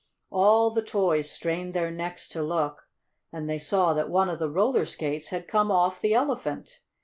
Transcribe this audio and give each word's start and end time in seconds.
All 0.31 0.71
the 0.71 0.81
toys 0.81 1.29
strained 1.29 1.75
their 1.75 1.91
necks 1.91 2.27
to 2.29 2.41
look, 2.41 2.87
and 3.31 3.47
they 3.47 3.59
saw 3.59 3.93
that 3.93 4.09
one 4.09 4.31
of 4.31 4.39
the 4.39 4.49
roller 4.49 4.87
skates 4.87 5.27
had 5.27 5.47
come 5.47 5.69
off 5.69 6.01
the 6.01 6.15
Elephant. 6.15 6.81